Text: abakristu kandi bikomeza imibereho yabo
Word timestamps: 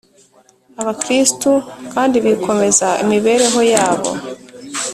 abakristu 0.81 1.51
kandi 1.93 2.15
bikomeza 2.25 2.87
imibereho 3.03 3.59
yabo 3.73 4.09